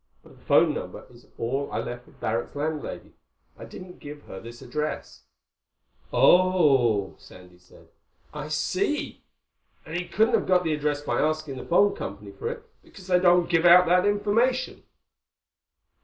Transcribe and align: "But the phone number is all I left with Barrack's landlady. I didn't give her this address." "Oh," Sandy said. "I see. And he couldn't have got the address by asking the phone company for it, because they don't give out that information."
"But 0.23 0.35
the 0.39 0.43
phone 0.45 0.73
number 0.73 1.05
is 1.11 1.27
all 1.37 1.71
I 1.71 1.77
left 1.77 2.07
with 2.07 2.19
Barrack's 2.19 2.55
landlady. 2.55 3.11
I 3.55 3.65
didn't 3.65 3.99
give 3.99 4.23
her 4.23 4.39
this 4.39 4.63
address." 4.63 5.25
"Oh," 6.11 7.13
Sandy 7.19 7.59
said. 7.59 7.87
"I 8.33 8.47
see. 8.47 9.21
And 9.85 9.95
he 9.95 10.07
couldn't 10.07 10.33
have 10.33 10.47
got 10.47 10.63
the 10.63 10.73
address 10.73 11.03
by 11.03 11.19
asking 11.21 11.57
the 11.57 11.65
phone 11.65 11.95
company 11.95 12.31
for 12.31 12.49
it, 12.49 12.63
because 12.81 13.05
they 13.05 13.19
don't 13.19 13.47
give 13.47 13.63
out 13.63 13.85
that 13.85 14.07
information." 14.07 14.81